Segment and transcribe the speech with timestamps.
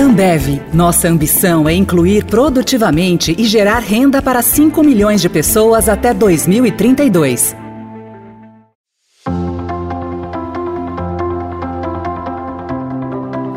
[0.00, 6.14] Ambev, nossa ambição é incluir produtivamente e gerar renda para 5 milhões de pessoas até
[6.14, 7.54] 2032.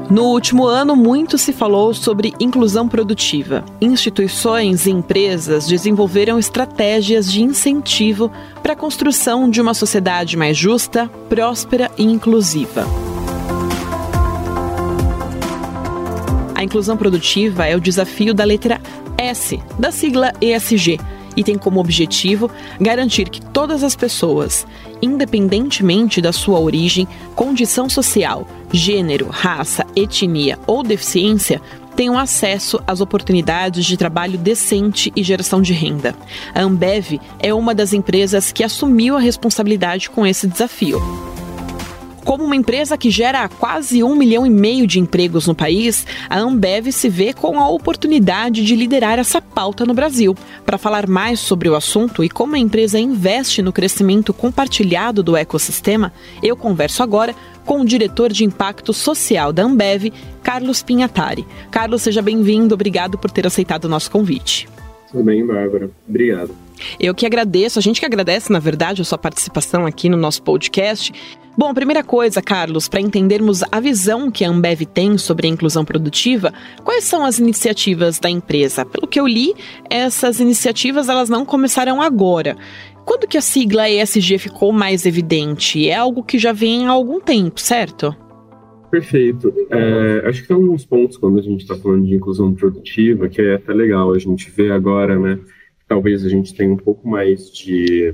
[0.09, 3.63] No último ano, muito se falou sobre inclusão produtiva.
[3.79, 8.29] Instituições e empresas desenvolveram estratégias de incentivo
[8.61, 12.85] para a construção de uma sociedade mais justa, próspera e inclusiva.
[16.63, 18.79] A inclusão produtiva é o desafio da letra
[19.17, 20.97] S, da sigla ESG,
[21.35, 22.49] e tem como objetivo
[22.79, 24.65] garantir que todas as pessoas,
[25.01, 31.61] independentemente da sua origem, condição social, gênero, raça, etnia ou deficiência,
[31.97, 36.15] tenham acesso às oportunidades de trabalho decente e geração de renda.
[36.55, 41.01] A Ambev é uma das empresas que assumiu a responsabilidade com esse desafio.
[42.23, 46.39] Como uma empresa que gera quase um milhão e meio de empregos no país, a
[46.39, 50.35] Ambev se vê com a oportunidade de liderar essa pauta no Brasil.
[50.65, 55.35] Para falar mais sobre o assunto e como a empresa investe no crescimento compartilhado do
[55.35, 57.35] ecossistema, eu converso agora
[57.65, 61.45] com o diretor de impacto social da Ambev, Carlos Pinhatari.
[61.69, 62.73] Carlos, seja bem-vindo.
[62.73, 64.67] Obrigado por ter aceitado o nosso convite.
[65.13, 65.91] Tudo bem, Bárbara.
[66.09, 66.55] Obrigado.
[66.99, 70.41] Eu que agradeço, a gente que agradece, na verdade, a sua participação aqui no nosso
[70.41, 71.13] podcast.
[71.55, 75.49] Bom, a primeira coisa, Carlos, para entendermos a visão que a Ambev tem sobre a
[75.51, 76.51] inclusão produtiva,
[76.83, 78.83] quais são as iniciativas da empresa?
[78.83, 79.53] Pelo que eu li,
[79.87, 82.57] essas iniciativas elas não começaram agora.
[83.05, 85.87] Quando que a sigla ESG ficou mais evidente?
[85.87, 88.15] É algo que já vem há algum tempo, certo?
[88.93, 89.51] Perfeito.
[89.71, 93.41] É, acho que tem alguns pontos quando a gente está falando de inclusão produtiva que
[93.41, 95.39] é até legal a gente ver agora, né?
[95.87, 98.13] Talvez a gente tenha um pouco mais de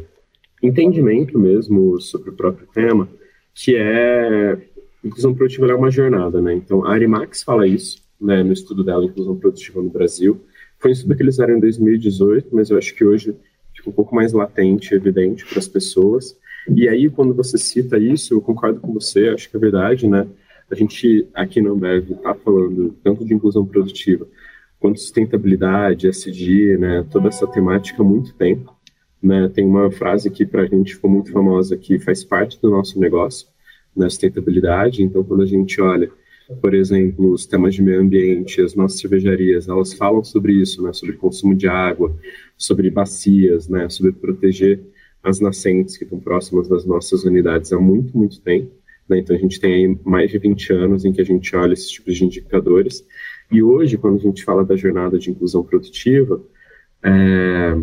[0.63, 3.09] entendimento mesmo sobre o próprio tema
[3.53, 4.57] que é
[5.03, 6.53] inclusão produtiva é uma jornada, né?
[6.53, 10.39] Então, a Arimax fala isso, né, no estudo dela, inclusão produtiva no Brasil.
[10.79, 13.35] Foi um estudo que eles fizeram em 2018, mas eu acho que hoje
[13.75, 16.37] fica um pouco mais latente, evidente para as pessoas.
[16.73, 20.25] E aí, quando você cita isso, eu concordo com você, acho que é verdade, né?
[20.71, 24.27] A gente aqui no Ambev está falando tanto de inclusão produtiva
[24.79, 27.05] quanto sustentabilidade, SD, né?
[27.11, 28.73] Toda essa temática há muito tempo.
[29.21, 29.49] Né?
[29.49, 32.97] Tem uma frase que para a gente ficou muito famosa que faz parte do nosso
[32.97, 33.47] negócio,
[33.95, 34.09] na né?
[34.09, 35.03] sustentabilidade.
[35.03, 36.09] Então, quando a gente olha,
[36.61, 40.93] por exemplo, os temas de meio ambiente, as nossas cervejarias, elas falam sobre isso, né?
[40.93, 42.15] Sobre consumo de água,
[42.57, 43.89] sobre bacias, né?
[43.89, 44.79] Sobre proteger
[45.21, 48.71] as nascentes que estão próximas das nossas unidades há muito, muito tempo.
[49.09, 49.19] Né?
[49.19, 51.89] Então, a gente tem aí mais de 20 anos em que a gente olha esses
[51.89, 53.05] tipos de indicadores.
[53.51, 56.41] E hoje, quando a gente fala da jornada de inclusão produtiva,
[57.03, 57.75] é,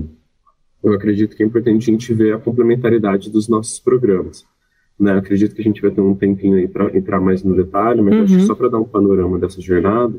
[0.83, 4.47] eu acredito que é importante a gente ver a complementaridade dos nossos programas.
[4.99, 5.13] Né?
[5.13, 8.15] Acredito que a gente vai ter um tempinho aí para entrar mais no detalhe, mas
[8.15, 8.23] uhum.
[8.23, 8.47] acho que uhum.
[8.47, 10.19] só para dar um panorama dessa jornada,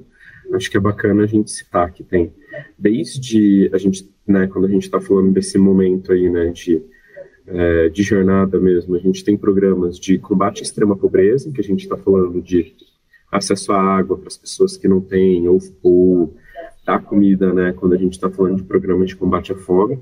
[0.53, 2.33] acho que é bacana a gente citar que tem
[2.77, 6.81] desde a gente, né, quando a gente está falando desse momento aí, né, de
[7.47, 11.63] é, de jornada mesmo, a gente tem programas de combate à extrema pobreza, que a
[11.63, 12.75] gente está falando de
[13.31, 16.35] acesso à água para as pessoas que não têm, ou, ou
[16.85, 19.99] a comida, né, quando a gente está falando de programas de combate à fome.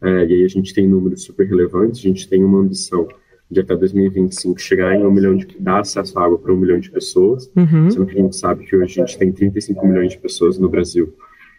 [0.00, 3.08] É, e aí a gente tem números super relevantes, a gente tem uma ambição
[3.50, 6.78] de até 2025 chegar em um milhão de dar acesso à água para um milhão
[6.78, 7.90] de pessoas, uhum.
[7.90, 10.68] sendo que a gente sabe que hoje a gente tem 35 milhões de pessoas no
[10.68, 11.12] Brasil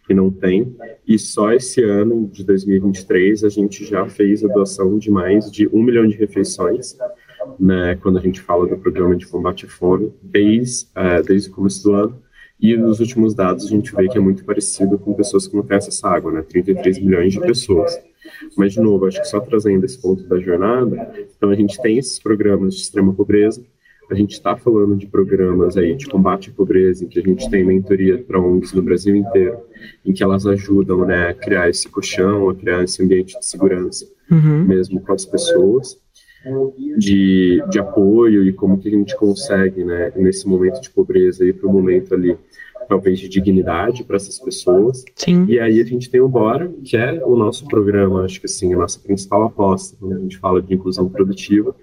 [0.10, 0.76] que não tem,
[1.08, 5.68] e só esse ano de 2023 a gente já fez a doação de mais de
[5.68, 6.98] um milhão de refeições,
[7.60, 11.52] né, quando a gente fala do programa de combate à fome, desde, uh, desde o
[11.52, 12.20] começo do ano,
[12.60, 15.62] e nos últimos dados a gente vê que é muito parecido com pessoas que não
[15.62, 17.96] têm acesso à água, né, 33 milhões de pessoas.
[18.58, 22.00] Mas, de novo, acho que só trazendo esse ponto da jornada, então a gente tem
[22.00, 23.64] esses programas de extrema pobreza,
[24.10, 27.50] a gente está falando de programas aí de combate à pobreza, em que a gente
[27.50, 29.58] tem mentoria para ONGs no Brasil inteiro,
[30.06, 34.06] em que elas ajudam né, a criar esse colchão, a criar esse ambiente de segurança,
[34.32, 34.66] uhum.
[34.66, 36.00] mesmo com as pessoas,
[36.98, 41.54] de, de apoio e como que a gente consegue, né, nesse momento de pobreza, ir
[41.54, 42.38] para o momento ali
[42.88, 45.06] talvez de dignidade para essas pessoas.
[45.16, 45.46] Sim.
[45.48, 48.74] E aí a gente tem o Bora, que é o nosso programa, acho que assim,
[48.74, 51.76] a nossa principal aposta quando a gente fala de inclusão produtiva,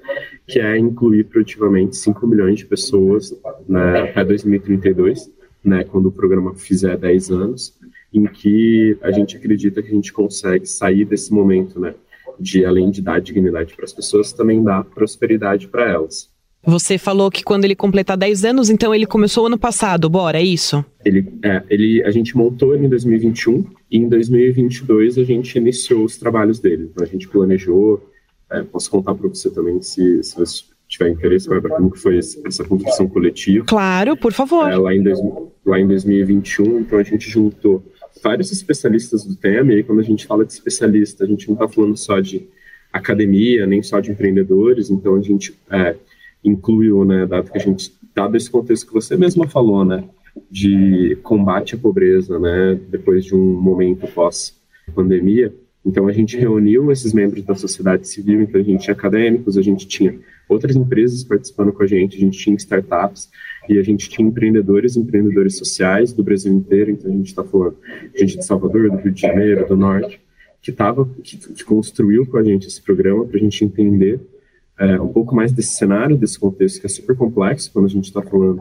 [0.46, 3.37] que é incluir produtivamente 5 milhões de pessoas
[3.69, 5.31] né, até 2032,
[5.64, 7.75] né, quando o programa fizer 10 anos,
[8.12, 11.94] em que a gente acredita que a gente consegue sair desse momento, né,
[12.38, 16.31] de além de dar dignidade para as pessoas, também dar prosperidade para elas.
[16.69, 20.42] Você falou que quando ele completar 10 anos, então ele começou ano passado, bora, é
[20.42, 20.84] isso?
[21.04, 26.04] Ele, é, ele, a gente montou ele em 2021 e em 2022 a gente iniciou
[26.04, 26.90] os trabalhos dele.
[26.90, 28.02] Então a gente planejou,
[28.50, 32.19] é, posso contar para você também se, se você tiver interesse, para como que foi
[32.19, 33.64] essa construção coletiva.
[33.66, 34.70] Claro, por favor.
[34.70, 35.19] É, lá, em dois,
[35.64, 37.82] lá em 2021, então a gente juntou
[38.22, 41.54] vários especialistas do tema, e aí quando a gente fala de especialista, a gente não
[41.54, 42.48] está falando só de
[42.93, 45.96] academia, nem só de empreendedores, então a gente é,
[46.42, 50.04] incluiu, né, dado que a gente, dado esse contexto que você mesma falou, né,
[50.50, 55.52] de combate à pobreza, né, depois de um momento pós-pandemia,
[55.86, 59.62] então a gente reuniu esses membros da sociedade civil, então a gente tinha acadêmicos, a
[59.62, 60.18] gente tinha
[60.48, 63.30] outras empresas participando com a gente, a gente tinha startups
[63.68, 67.76] e a gente tinha empreendedores, empreendedores sociais do Brasil inteiro, então a gente está falando
[68.16, 70.20] gente de Salvador, do Rio de Janeiro, do Norte,
[70.60, 74.20] que tava, que, que construiu com a gente esse programa para a gente entender
[74.78, 78.04] é, um pouco mais desse cenário, desse contexto que é super complexo quando a gente
[78.06, 78.60] está falando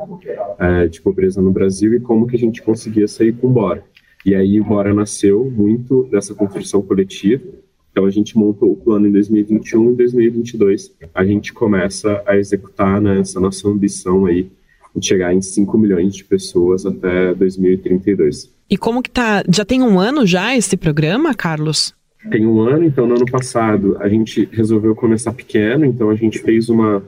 [0.60, 3.83] é, de pobreza no Brasil e como que a gente conseguia sair com o Bora.
[4.25, 7.44] E aí o Bora nasceu muito dessa construção coletiva.
[7.92, 13.00] Então a gente montou o plano em 2021 e 2022 a gente começa a executar
[13.00, 14.50] né, essa nossa ambição aí
[14.95, 18.51] de chegar em 5 milhões de pessoas até 2032.
[18.69, 19.44] E como que tá?
[19.48, 21.94] Já tem um ano já esse programa, Carlos?
[22.30, 26.39] Tem um ano, então no ano passado a gente resolveu começar pequeno, então a gente
[26.39, 27.04] fez uma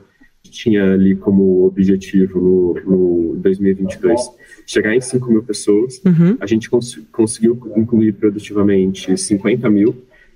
[0.49, 4.19] tinha ali como objetivo no, no 2022
[4.65, 6.01] chegar em 5 mil pessoas.
[6.05, 6.37] Uhum.
[6.39, 9.95] A gente cons conseguiu incluir produtivamente 50 mil.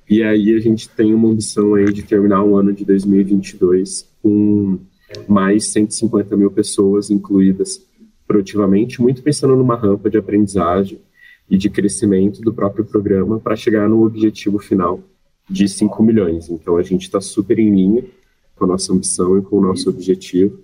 [0.09, 4.79] E aí a gente tem uma ambição aí de terminar o ano de 2022 com
[5.27, 7.85] mais 150 mil pessoas incluídas
[8.27, 10.99] produtivamente, muito pensando numa rampa de aprendizagem
[11.49, 15.01] e de crescimento do próprio programa para chegar no objetivo final
[15.49, 16.49] de 5 milhões.
[16.49, 18.05] Então a gente está super em linha
[18.61, 20.59] com a nossa ambição e com o nosso objetivo.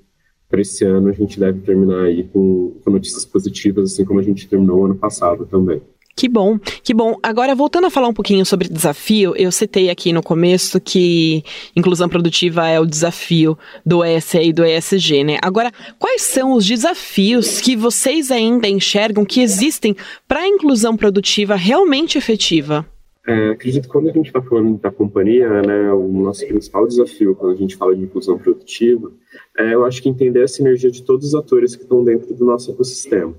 [0.47, 4.23] Para esse ano a gente deve terminar aí com, com notícias positivas, assim como a
[4.23, 5.81] gente terminou ano passado também.
[6.15, 7.15] Que bom, que bom.
[7.21, 11.43] Agora, voltando a falar um pouquinho sobre desafio, eu citei aqui no começo que
[11.75, 15.37] inclusão produtiva é o desafio do ESE e do ESG, né?
[15.43, 19.95] Agora, quais são os desafios que vocês ainda enxergam que existem
[20.27, 22.85] para a inclusão produtiva realmente efetiva?
[23.27, 27.35] É, acredito que quando a gente está falando da companhia, né, o nosso principal desafio
[27.35, 29.11] quando a gente fala de inclusão produtiva,
[29.57, 32.45] é, eu acho que entender a sinergia de todos os atores que estão dentro do
[32.45, 33.35] nosso ecossistema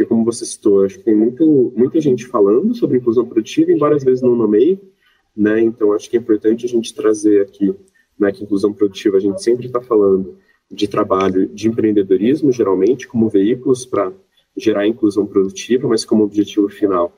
[0.00, 3.96] porque como você citou, acho que tem muito, muita gente falando sobre inclusão produtiva, embora
[3.96, 4.80] às vezes não nomeie,
[5.36, 5.60] né?
[5.60, 7.74] Então acho que é importante a gente trazer aqui,
[8.18, 10.38] né, que inclusão produtiva a gente sempre está falando
[10.70, 14.10] de trabalho de empreendedorismo, geralmente, como veículos para
[14.56, 17.12] gerar inclusão produtiva, mas como objetivo final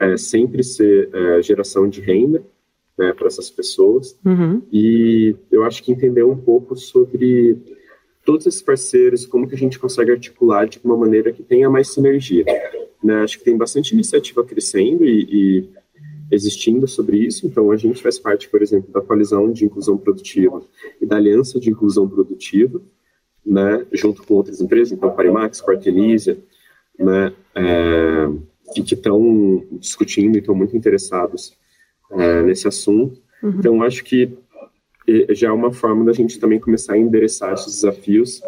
[0.00, 2.44] é sempre ser é, geração de renda
[2.98, 4.18] né, para essas pessoas.
[4.24, 4.62] Uhum.
[4.72, 7.56] E eu acho que entender um pouco sobre
[8.24, 11.88] todos esses parceiros, como que a gente consegue articular de uma maneira que tenha mais
[11.88, 12.44] sinergia.
[13.02, 13.16] Né?
[13.16, 15.68] Acho que tem bastante iniciativa crescendo e, e,
[16.30, 20.62] existindo sobre isso, então a gente faz parte, por exemplo, da coalizão de inclusão produtiva
[21.00, 22.80] e da aliança de inclusão produtiva,
[23.44, 26.38] né, junto com outras empresas, então Parimax, Quartelísia,
[26.98, 28.28] né, é,
[28.72, 31.56] que estão discutindo e estão muito interessados
[32.12, 33.20] é, nesse assunto.
[33.42, 33.56] Uhum.
[33.58, 34.32] Então, acho que
[35.30, 38.40] já é uma forma da gente também começar a endereçar esses desafios,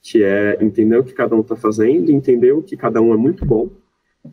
[0.00, 3.16] que é entender o que cada um está fazendo, entender o que cada um é
[3.16, 3.70] muito bom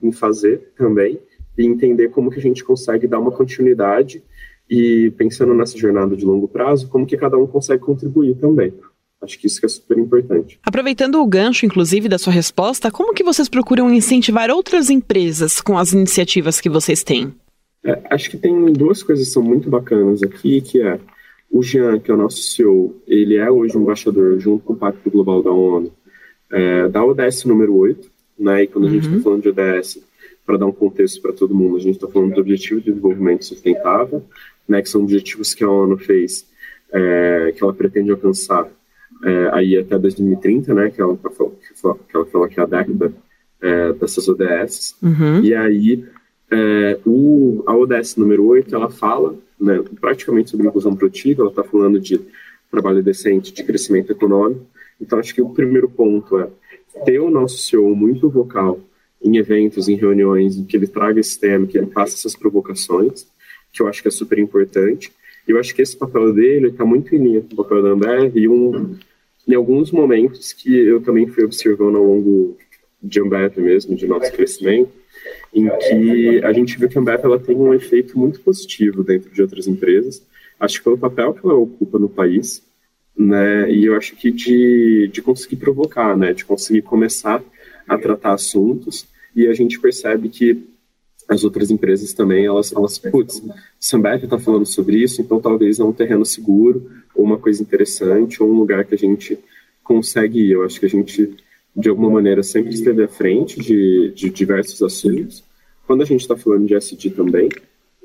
[0.01, 1.19] em fazer também,
[1.57, 4.23] e entender como que a gente consegue dar uma continuidade
[4.69, 8.73] e pensando nessa jornada de longo prazo, como que cada um consegue contribuir também.
[9.21, 10.59] Acho que isso é super importante.
[10.63, 15.77] Aproveitando o gancho, inclusive, da sua resposta, como que vocês procuram incentivar outras empresas com
[15.77, 17.31] as iniciativas que vocês têm?
[17.83, 20.99] É, acho que tem duas coisas que são muito bacanas aqui, que é
[21.51, 24.75] o Jean, que é o nosso CEO, ele é hoje um embaixador junto com o
[24.75, 25.91] Pacto Global da ONU,
[26.49, 28.63] é, da ODS número 8, né?
[28.63, 29.21] E quando a gente está uhum.
[29.21, 29.99] falando de ODS,
[30.45, 33.45] para dar um contexto para todo mundo, a gente está falando do Objetivo de Desenvolvimento
[33.45, 34.23] Sustentável,
[34.67, 34.81] né?
[34.81, 36.47] Que são objetivos que a ONU fez,
[36.91, 38.69] é, que ela pretende alcançar
[39.23, 40.89] é, aí até 2030, né?
[40.89, 43.13] Que ela, que ela fala que é a década
[43.61, 44.95] é, dessas ODS.
[45.01, 45.43] Uhum.
[45.43, 46.05] E aí,
[46.49, 51.63] é, o, a ODS número 8, ela fala né, praticamente sobre inclusão produtiva, ela está
[51.63, 52.19] falando de
[52.69, 54.65] trabalho decente, de crescimento econômico.
[54.99, 56.47] Então, acho que o primeiro ponto é
[57.05, 58.79] ter o nosso CEO muito vocal
[59.23, 63.27] em eventos, em reuniões, em que ele traga esse tema, que ele faça essas provocações,
[63.71, 65.11] que eu acho que é super importante.
[65.47, 67.89] E eu acho que esse papel dele está muito em linha com o papel da
[67.89, 68.95] Ambev e um,
[69.47, 72.57] em alguns momentos que eu também fui observando ao longo
[73.01, 74.91] de Ambev mesmo, de nosso crescimento,
[75.53, 79.29] em que a gente viu que a Ambev ela tem um efeito muito positivo dentro
[79.31, 80.25] de outras empresas.
[80.59, 82.63] Acho que pelo papel que ela ocupa no país,
[83.17, 83.71] né?
[83.71, 86.33] E eu acho que de, de conseguir provocar, né?
[86.33, 87.43] De conseguir começar
[87.87, 90.63] a tratar assuntos e a gente percebe que
[91.31, 93.41] as outras empresas também, elas, elas putz,
[93.79, 98.43] Sambeck está falando sobre isso, então talvez é um terreno seguro, ou uma coisa interessante,
[98.43, 99.39] ou um lugar que a gente
[99.81, 100.51] consegue ir.
[100.51, 101.33] Eu acho que a gente,
[101.73, 105.41] de alguma maneira, sempre esteve à frente de, de diversos assuntos.
[105.87, 107.47] Quando a gente está falando de SD também,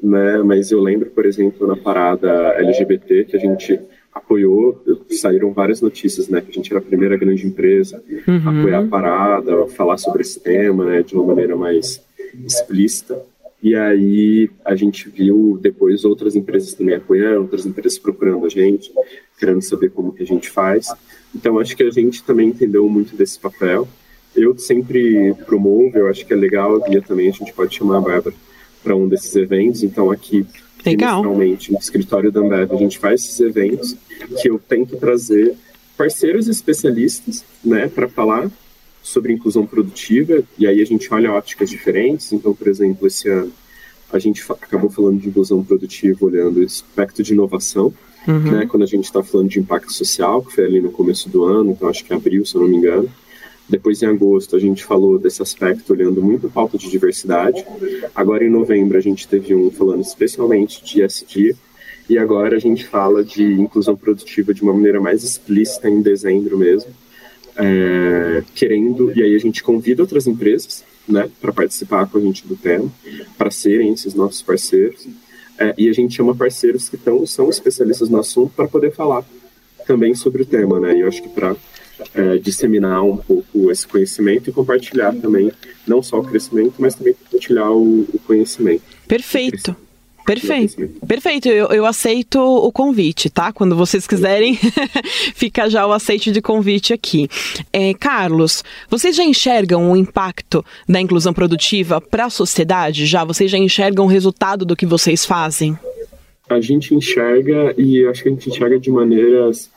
[0.00, 3.76] né, mas eu lembro, por exemplo, na parada LGBT, que a gente
[4.14, 4.80] apoiou,
[5.11, 8.40] saíram várias notícias, né, que a gente era a primeira grande empresa uhum.
[8.45, 12.06] a apoiar a parada, a falar sobre esse tema, né, de uma maneira mais
[12.45, 13.21] explícita.
[13.62, 18.93] E aí a gente viu depois outras empresas também apoiando, outras empresas procurando a gente,
[19.38, 20.88] querendo saber como que a gente faz.
[21.35, 23.88] Então acho que a gente também entendeu muito desse papel.
[24.35, 27.99] Eu sempre promovo, eu acho que é legal, a Bia também, a gente pode chamar
[27.99, 28.37] a Bárbara
[28.83, 29.83] para um desses eventos.
[29.83, 30.47] Então aqui,
[30.85, 31.25] Legal.
[31.25, 31.43] no
[31.78, 33.97] escritório da Ambev, a gente faz esses eventos
[34.40, 35.57] que eu tento trazer
[35.97, 38.50] parceiros especialistas, né, para falar
[39.07, 42.33] sobre inclusão produtiva, e aí a gente olha óticas diferentes.
[42.33, 43.53] Então, por exemplo, esse ano
[44.13, 47.95] a gente acabou falando de inclusão produtiva olhando o aspecto de inovação,
[48.27, 48.51] uhum.
[48.51, 51.45] né, quando a gente está falando de impacto social, que foi ali no começo do
[51.45, 53.09] ano, então acho que é abril, se eu não me engano.
[53.69, 57.65] Depois, em agosto, a gente falou desse aspecto olhando muito a pauta de diversidade.
[58.13, 61.55] Agora, em novembro, a gente teve um falando especialmente de SD.
[62.09, 66.57] E agora a gente fala de inclusão produtiva de uma maneira mais explícita em dezembro
[66.57, 66.93] mesmo.
[67.59, 72.47] É, querendo, e aí a gente convida outras empresas né, para participar com a gente
[72.47, 72.91] do tema,
[73.39, 75.07] para serem esses nossos parceiros.
[75.59, 79.25] É, e a gente chama parceiros que tão, são especialistas no assunto para poder falar
[79.87, 80.79] também sobre o tema.
[80.79, 80.99] Né?
[80.99, 81.57] E eu acho que para
[82.15, 85.51] é, disseminar um pouco esse conhecimento e compartilhar também,
[85.87, 88.83] não só o crescimento, mas também compartilhar o, o conhecimento.
[89.09, 89.75] Perfeito.
[90.26, 91.49] Perfeito, perfeito.
[91.49, 93.52] Eu, eu, aceito o convite, tá?
[93.52, 94.59] Quando vocês quiserem,
[95.37, 97.28] fica já o aceite de convite aqui.
[97.73, 103.06] É, Carlos, vocês já enxergam o impacto da inclusão produtiva para a sociedade?
[103.06, 103.23] Já?
[103.25, 105.78] Vocês já enxergam o resultado do que vocês fazem?
[106.50, 109.71] A gente enxerga e acho que a gente enxerga de maneiras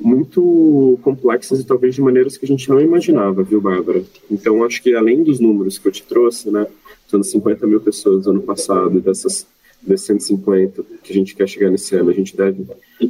[0.00, 4.02] muito complexas e talvez de maneiras que a gente não imaginava, viu, Bárbara?
[4.28, 6.66] Então, acho que além dos números que eu te trouxe, né,
[7.08, 9.46] sendo 50 mil pessoas no ano passado e dessas
[9.86, 12.66] desses 150 que a gente quer chegar nesse ano, a gente deve,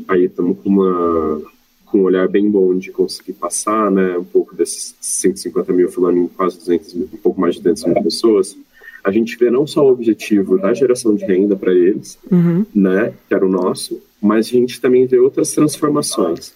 [0.09, 1.43] aí estamos com uma
[1.87, 6.19] com um olhar bem bom de conseguir passar, né, um pouco desses 150 mil, falando
[6.19, 8.57] em quase 200 mil, um pouco mais de 200 mil pessoas,
[9.05, 12.67] a gente vê não só o objetivo da geração de renda para eles, uhum.
[12.75, 16.53] né, que era o nosso, mas a gente também vê outras transformações.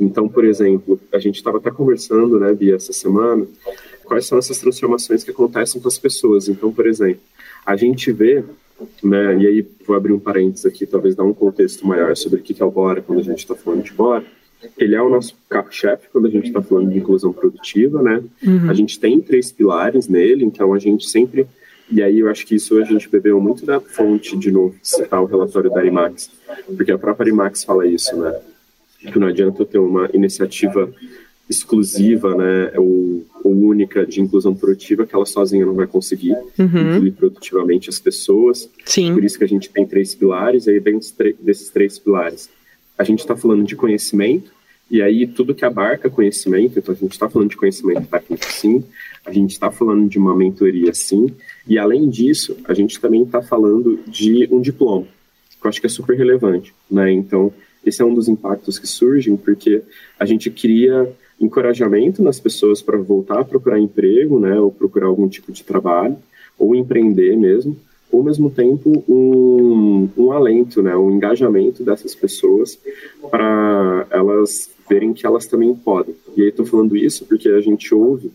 [0.00, 3.46] Então, por exemplo, a gente estava até conversando, né, Bia, essa semana,
[4.04, 6.48] quais são essas transformações que acontecem com as pessoas.
[6.48, 7.20] Então, por exemplo,
[7.66, 8.44] a gente vê,
[9.02, 12.42] né, e aí vou abrir um parênteses aqui, talvez dar um contexto maior sobre o
[12.42, 14.24] que é o Bora quando a gente está falando de Bora.
[14.76, 18.22] Ele é o nosso carro-chefe quando a gente está falando de inclusão produtiva, né?
[18.44, 18.68] Uhum.
[18.68, 21.46] A gente tem três pilares nele, então a gente sempre
[21.90, 25.22] e aí eu acho que isso a gente bebeu muito da fonte, de novo, citar
[25.22, 26.30] o relatório da IMAX,
[26.76, 28.38] porque a própria IMAX fala isso, né?
[29.00, 30.92] que não adianta ter uma iniciativa
[31.48, 36.94] exclusiva, né, ou, única de inclusão produtiva que ela sozinha não vai conseguir uhum.
[36.94, 38.68] incluir produtivamente as pessoas.
[38.84, 39.14] Sim.
[39.14, 41.08] Por isso que a gente tem três pilares, e aí dentro
[41.40, 42.50] desses três pilares
[42.98, 44.50] a gente está falando de conhecimento,
[44.90, 48.82] e aí tudo que abarca conhecimento, então a gente está falando de conhecimento técnico sim,
[49.24, 51.32] a gente está falando de uma mentoria sim,
[51.66, 55.06] e além disso, a gente também está falando de um diploma,
[55.60, 57.52] que eu acho que é super relevante, né, então
[57.84, 59.82] esse é um dos impactos que surgem, porque
[60.18, 61.08] a gente cria
[61.40, 66.16] encorajamento nas pessoas para voltar a procurar emprego, né, ou procurar algum tipo de trabalho,
[66.58, 67.76] ou empreender mesmo,
[68.12, 72.78] ao mesmo tempo um, um alento, né, um engajamento dessas pessoas
[73.30, 76.14] para elas verem que elas também podem.
[76.36, 78.32] E aí estou falando isso porque a gente ouve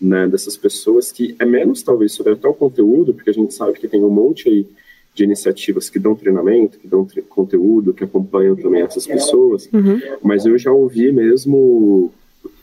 [0.00, 3.78] né, dessas pessoas que é menos talvez sobre até o conteúdo, porque a gente sabe
[3.78, 4.66] que tem um monte aí
[5.14, 10.00] de iniciativas que dão treinamento, que dão conteúdo, que acompanham também essas pessoas, uhum.
[10.22, 12.10] mas eu já ouvi mesmo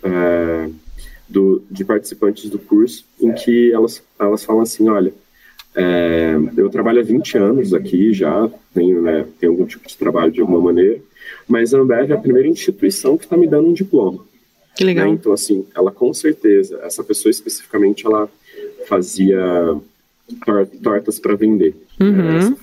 [0.03, 0.69] é,
[1.27, 5.13] do, de participantes do curso em que elas, elas falam assim, olha,
[5.75, 10.31] é, eu trabalho há 20 anos aqui já, tenho, né, tenho algum tipo de trabalho
[10.31, 10.99] de alguma maneira,
[11.47, 14.25] mas a Ambev é a primeira instituição que está me dando um diploma.
[14.75, 15.07] Que legal.
[15.07, 15.11] Né?
[15.11, 18.29] Então, assim, ela com certeza, essa pessoa especificamente, ela
[18.87, 19.39] fazia
[20.81, 21.75] tortas para vender.
[21.99, 22.11] Uhum.
[22.11, 22.55] Né,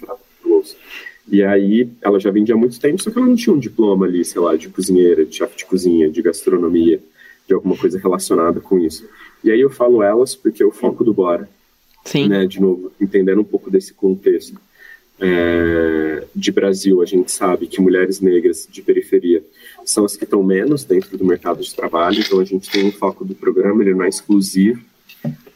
[1.29, 4.07] e aí ela já vendia há muito tempo, só que ela não tinha um diploma
[4.07, 7.01] ali, sei lá, de cozinheira, de chefe de cozinha, de gastronomia,
[7.47, 9.09] de alguma coisa relacionada com isso.
[9.43, 11.49] E aí eu falo elas porque é o foco do Bora.
[12.05, 12.29] Sim.
[12.29, 14.61] Né, de novo, entendendo um pouco desse contexto.
[15.19, 19.43] É, de Brasil, a gente sabe que mulheres negras de periferia
[19.85, 22.93] são as que estão menos dentro do mercado de trabalho, então a gente tem um
[22.93, 24.83] foco do programa, ele não é exclusivo,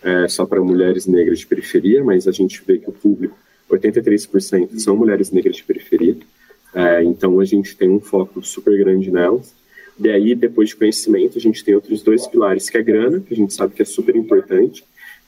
[0.03, 3.37] é, só para mulheres negras de periferia, mas a gente vê que o público,
[3.71, 6.17] 83% são mulheres negras de periferia,
[6.75, 9.55] é, então a gente tem um foco super grande nelas.
[10.03, 13.35] E aí, depois de conhecimento, a gente tem outros dois pilares, que é grana, que
[13.35, 14.83] a gente sabe que é super importante,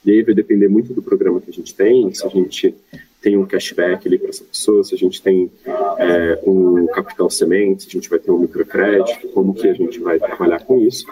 [0.04, 2.74] e aí vai depender muito do programa que a gente tem, se a gente
[3.20, 5.50] tem um cashback ali para essa pessoa, se a gente tem
[5.98, 10.00] é, um capital semente, se a gente vai ter um microcrédito, como que a gente
[10.00, 11.06] vai trabalhar com isso.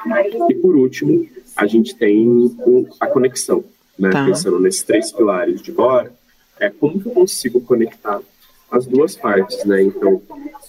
[0.48, 3.62] E por último, a gente tem um, a conexão,
[3.96, 4.10] né?
[4.10, 4.24] Tá.
[4.24, 6.12] Pensando nesses três pilares de bora,
[6.58, 8.20] é como que eu consigo conectar
[8.70, 9.82] as duas partes, né?
[9.82, 10.20] Então,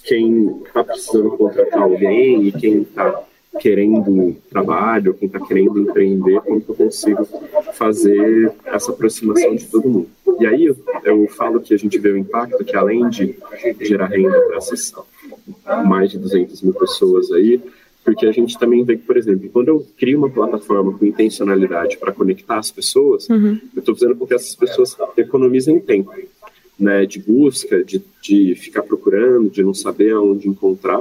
[0.04, 3.24] quem está precisando contratar alguém e quem está
[3.60, 7.28] querendo trabalho, quem está querendo empreender, como que eu consigo
[7.74, 10.08] fazer essa aproximação de todo mundo.
[10.40, 13.36] E aí eu, eu falo que a gente vê o impacto que além de
[13.80, 14.92] gerar renda para essas
[15.84, 17.60] mais de 200 mil pessoas aí,
[18.04, 21.96] porque a gente também vê que, por exemplo, quando eu crio uma plataforma com intencionalidade
[21.98, 23.60] para conectar as pessoas, uhum.
[23.74, 26.12] eu estou fazendo com que essas pessoas economizem tempo,
[26.82, 31.00] né, de busca, de, de ficar procurando, de não saber aonde encontrar,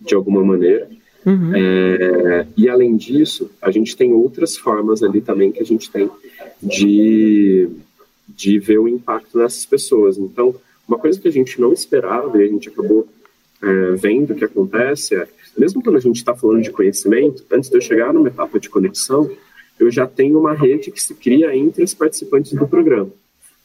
[0.00, 0.90] de alguma maneira.
[1.24, 1.54] Uhum.
[1.54, 6.10] É, e além disso, a gente tem outras formas ali também que a gente tem
[6.60, 7.68] de,
[8.28, 10.18] de ver o impacto nessas pessoas.
[10.18, 10.54] Então,
[10.86, 13.08] uma coisa que a gente não esperava e a gente acabou
[13.62, 17.70] é, vendo o que acontece é, mesmo quando a gente está falando de conhecimento, antes
[17.70, 19.30] de eu chegar numa etapa de conexão,
[19.78, 23.10] eu já tenho uma rede que se cria entre os participantes do programa.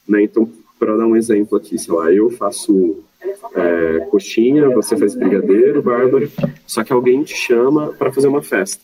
[0.08, 0.22] Né?
[0.22, 0.48] Então,
[0.80, 3.04] para dar um exemplo aqui, sei lá, eu faço
[3.54, 6.26] é, coxinha, você faz brigadeiro, Bárbara,
[6.66, 8.82] só que alguém te chama para fazer uma festa.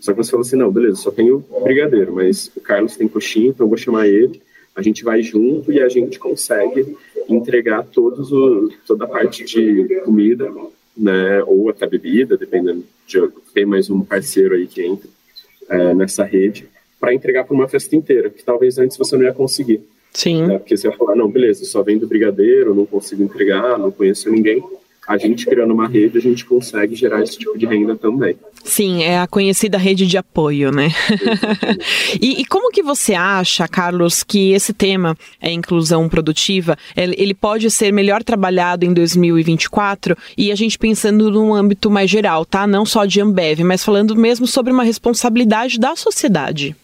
[0.00, 3.48] Só que você fala assim, não, beleza, só tenho brigadeiro, mas o Carlos tem coxinha,
[3.48, 4.40] então eu vou chamar ele,
[4.74, 6.96] a gente vai junto e a gente consegue
[7.28, 10.50] entregar todos o, toda a parte de comida,
[10.96, 15.08] né, ou até bebida, dependendo de tem mais um parceiro aí que entra
[15.68, 16.66] é, nessa rede,
[16.98, 19.82] para entregar para uma festa inteira, que talvez antes você não ia conseguir.
[20.12, 20.46] Sim.
[20.46, 20.58] Né?
[20.58, 24.62] Porque você ia falar, não, beleza, só vendo brigadeiro, não consigo entregar, não conheço ninguém.
[25.06, 28.36] A gente criando uma rede, a gente consegue gerar esse tipo de renda também.
[28.64, 30.88] Sim, é a conhecida rede de apoio, né?
[32.20, 37.70] e, e, como que você acha, Carlos, que esse tema, é inclusão produtiva, ele pode
[37.70, 40.16] ser melhor trabalhado em 2024?
[40.36, 42.66] E a gente pensando num âmbito mais geral, tá?
[42.66, 46.74] Não só de Ambev, mas falando mesmo sobre uma responsabilidade da sociedade.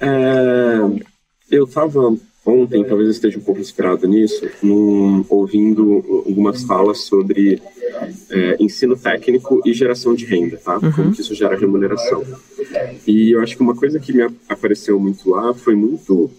[0.00, 0.78] É,
[1.50, 7.60] eu estava ontem, talvez eu esteja um pouco inspirado nisso, num, ouvindo algumas falas sobre
[8.30, 10.78] é, ensino técnico e geração de renda, tá?
[10.78, 10.92] Uhum.
[10.92, 12.24] Como que isso gera remuneração.
[13.06, 16.30] E eu acho que uma coisa que me apareceu muito lá foi muito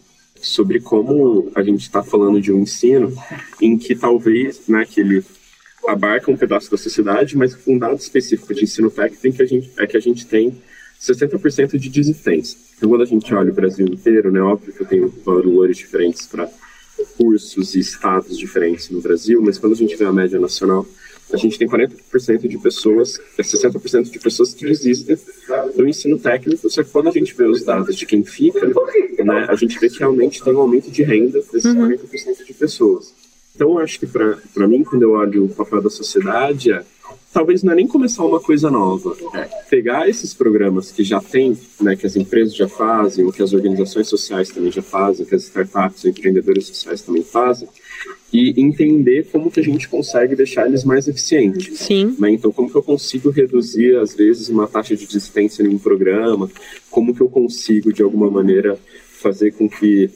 [0.42, 3.14] sobre como a gente está falando de um ensino
[3.62, 5.24] em que talvez, né, que ele
[5.88, 9.72] abarca um pedaço da sociedade, mas um dado específico de ensino técnico que a gente,
[9.78, 10.56] é que a gente tem
[11.02, 12.58] 60% de desistência.
[12.78, 16.28] Então, quando a gente olha o Brasil inteiro, né, óbvio que eu tenho valores diferentes
[16.28, 16.50] para
[17.18, 20.86] cursos e estados diferentes no Brasil, mas quando a gente vê a média nacional,
[21.34, 25.18] a gente tem 40% de pessoas, 60% é de pessoas que desistem
[25.76, 28.68] do ensino técnico, só que quando a gente vê os dados de quem fica,
[29.24, 31.90] né, a gente vê que realmente tem um aumento de renda desses uhum.
[31.90, 33.14] 40% de pessoas.
[33.56, 36.84] Então, eu acho que para mim, quando eu olho o papel da sociedade, é
[37.34, 41.58] talvez não é nem começar uma coisa nova, é pegar esses programas que já tem,
[41.80, 45.44] né, que as empresas já fazem, que as organizações sociais também já fazem, que as
[45.44, 47.68] startups, empreendedores sociais também fazem,
[48.34, 51.80] e entender como que a gente consegue deixar eles mais eficientes.
[51.80, 52.16] Sim.
[52.18, 52.32] Né?
[52.32, 56.50] Então, como que eu consigo reduzir, às vezes, uma taxa de desistência em um programa,
[56.90, 58.80] como que eu consigo, de alguma maneira,
[59.22, 60.10] fazer com que,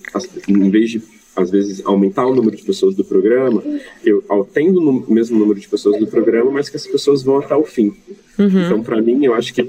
[0.48, 1.02] em vez de
[1.36, 3.62] às vezes, aumentar o número de pessoas do programa,
[4.04, 7.56] eu tendo o mesmo número de pessoas do programa, mas que as pessoas vão até
[7.56, 7.94] o fim.
[8.40, 8.66] Uhum.
[8.66, 9.64] Então, para mim, eu acho que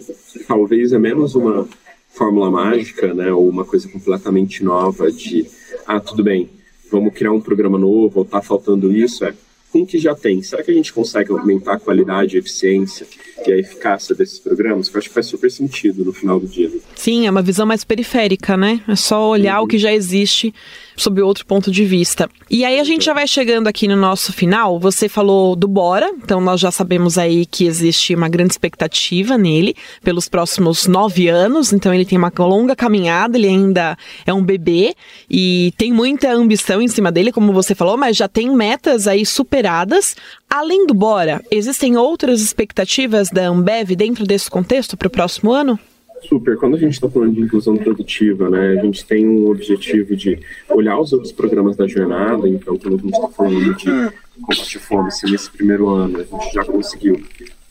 [0.47, 1.69] talvez é menos uma
[2.11, 5.47] fórmula mágica, né, ou uma coisa completamente nova de,
[5.87, 6.49] ah, tudo bem,
[6.91, 9.35] vamos criar um programa novo, ou tá faltando isso, é
[9.71, 13.07] com o que já tem, será que a gente consegue aumentar a qualidade, a eficiência
[13.47, 14.89] e a eficácia desses programas?
[14.89, 16.71] Que eu acho que faz super sentido no final do dia.
[16.95, 18.81] Sim, é uma visão mais periférica, né?
[18.89, 19.65] É só olhar uhum.
[19.65, 20.55] o que já existe
[20.97, 22.29] sob outro ponto de vista.
[22.51, 24.79] E aí a gente já vai chegando aqui no nosso final.
[24.81, 29.75] Você falou do Bora, então nós já sabemos aí que existe uma grande expectativa nele
[30.03, 31.73] pelos próximos nove anos.
[31.73, 34.95] Então ele tem uma longa caminhada, ele ainda é um bebê
[35.31, 39.27] e tem muita ambição em cima dele, como você falou, mas já tem metas aí
[39.27, 40.17] superadas.
[40.49, 45.79] Além do Bora, existem outras expectativas da Ambev dentro desse contexto para o próximo ano?
[46.23, 46.57] Super.
[46.57, 50.39] Quando a gente está falando de inclusão produtiva, né, a gente tem um objetivo de
[50.69, 52.49] olhar os outros programas da jornada.
[52.49, 56.53] Então, quando a gente está falando de combate fome, se nesse primeiro ano a gente
[56.53, 57.23] já conseguiu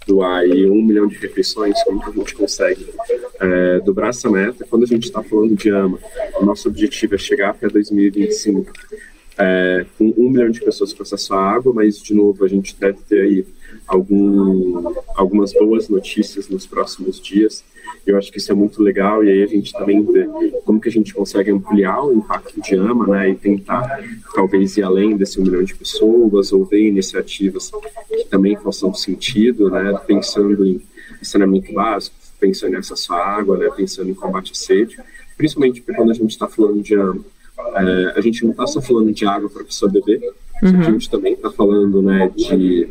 [0.07, 2.87] doar aí um milhão de refeições, como que a gente consegue
[3.39, 4.65] é, dobrar essa meta?
[4.69, 5.97] Quando a gente está falando de AMA,
[6.39, 8.71] o nosso objetivo é chegar até 2025
[9.37, 12.75] é, com um milhão de pessoas com acesso à água, mas, de novo, a gente
[12.79, 13.45] deve ter aí
[13.87, 17.63] algum, algumas boas notícias nos próximos dias.
[18.05, 20.27] Eu acho que isso é muito legal e aí a gente também vê
[20.63, 23.99] como que a gente consegue ampliar o impacto de AMA, né, e tentar
[24.33, 27.71] talvez ir além desse um milhão de pessoas ou ver iniciativas
[28.09, 30.81] que também façam sentido, né, pensando em
[31.21, 34.97] saneamento básico, pensando em acesso à água, né, pensando em combate à sede,
[35.35, 37.25] principalmente porque quando a gente está falando de AMA,
[37.75, 40.21] é, a gente não está só falando de água para a pessoa beber,
[40.61, 40.79] uhum.
[40.79, 42.89] a gente também está falando né, de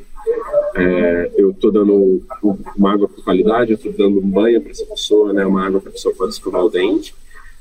[0.77, 2.23] é, eu estou dando
[2.77, 5.81] uma água com qualidade, eu estou dando um banho para essa pessoa, né, uma água
[5.81, 7.15] para a pessoa poder escovar o dente.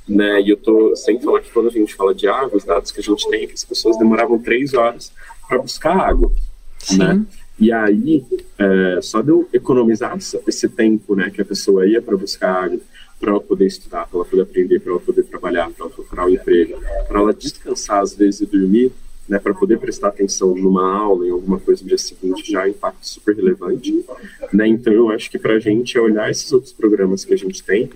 [0.07, 2.91] Né, e eu estou sem falar que quando a gente fala de água, os dados
[2.91, 5.11] que a gente tem é que as pessoas demoravam três horas
[5.47, 6.31] para buscar água.
[6.79, 6.97] Sim.
[6.97, 7.25] Né?
[7.59, 8.25] E aí,
[8.57, 12.79] é, só de eu economizar esse tempo né, que a pessoa ia para buscar água,
[13.19, 16.25] para ela poder estudar, para ela poder aprender, para ela poder trabalhar, para ela procurar
[16.25, 18.91] um emprego, para ela descansar às vezes e dormir,
[19.27, 22.65] né, para poder prestar atenção numa aula, em alguma coisa no dia seguinte, já é
[22.65, 24.05] um impacto super relevante.
[24.51, 24.67] Né?
[24.67, 27.63] Então, eu acho que para a gente é olhar esses outros programas que a gente
[27.63, 27.89] tem,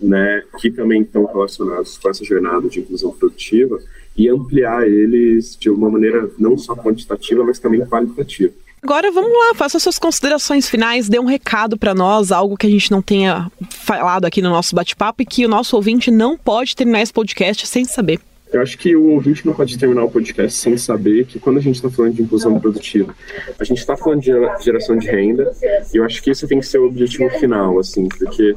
[0.00, 3.80] né, que também estão relacionados com essa jornada de inclusão produtiva,
[4.16, 8.52] e ampliar eles de uma maneira não só quantitativa, mas também qualitativa.
[8.82, 12.70] Agora vamos lá, faça suas considerações finais, dê um recado para nós, algo que a
[12.70, 16.74] gente não tenha falado aqui no nosso bate-papo e que o nosso ouvinte não pode
[16.74, 18.20] terminar esse podcast sem saber.
[18.52, 21.60] Eu acho que o ouvinte não pode terminar o podcast sem saber que quando a
[21.60, 23.14] gente está falando de inclusão produtiva,
[23.58, 24.32] a gente está falando de
[24.62, 25.52] geração de renda,
[25.94, 28.54] e eu acho que esse tem que ser o objetivo final, assim, porque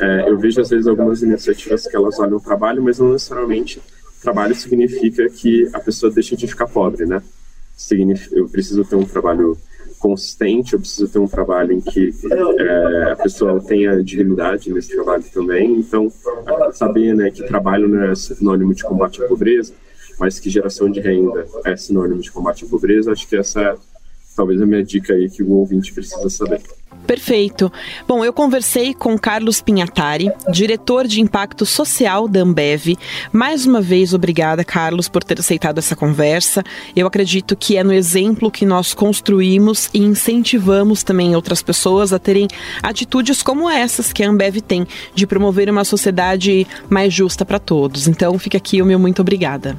[0.00, 3.80] é, eu vejo às vezes algumas iniciativas que elas olham o trabalho, mas não necessariamente
[4.20, 7.22] trabalho significa que a pessoa deixa de ficar pobre, né?
[7.76, 9.56] Significa, eu preciso ter um trabalho
[10.00, 12.10] consistente, eu preciso ter um trabalho em que
[12.58, 15.78] é, a pessoa tenha dignidade nesse trabalho também.
[15.78, 16.10] Então,
[16.72, 19.74] saber né, que trabalho não é sinônimo de combate à pobreza,
[20.18, 23.76] mas que geração de renda é sinônimo de combate à pobreza, acho que essa é
[24.34, 26.62] talvez a minha dica aí que o ouvinte precisa saber.
[27.06, 27.72] Perfeito.
[28.06, 32.96] Bom, eu conversei com Carlos Pinhatari, diretor de impacto social da Ambev.
[33.32, 36.62] Mais uma vez, obrigada, Carlos, por ter aceitado essa conversa.
[36.94, 42.18] Eu acredito que é no exemplo que nós construímos e incentivamos também outras pessoas a
[42.18, 42.46] terem
[42.82, 48.06] atitudes como essas que a Ambev tem, de promover uma sociedade mais justa para todos.
[48.06, 49.76] Então, fica aqui o meu muito obrigada.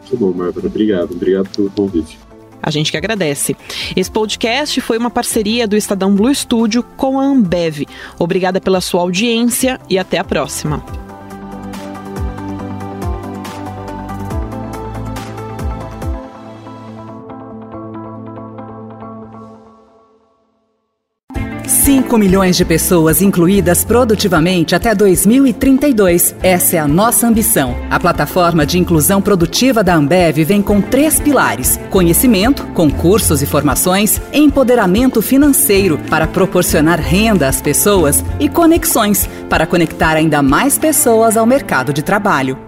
[0.00, 0.66] Muito bom, Bárbara.
[0.66, 1.12] Obrigado.
[1.12, 2.27] Obrigado pelo convite.
[2.62, 3.56] A gente que agradece.
[3.96, 7.86] Esse podcast foi uma parceria do Estadão Blue Studio com a Ambev.
[8.18, 10.97] Obrigada pela sua audiência e até a próxima.
[21.88, 26.34] 5 milhões de pessoas incluídas produtivamente até 2032.
[26.42, 27.74] Essa é a nossa ambição.
[27.88, 34.20] A plataforma de inclusão produtiva da Ambev vem com três pilares: conhecimento, concursos e formações,
[34.34, 41.46] empoderamento financeiro para proporcionar renda às pessoas e conexões para conectar ainda mais pessoas ao
[41.46, 42.67] mercado de trabalho.